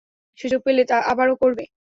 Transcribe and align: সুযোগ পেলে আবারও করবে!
সুযোগ 0.39 0.59
পেলে 0.65 0.81
আবারও 1.11 1.35
করবে! 1.41 1.63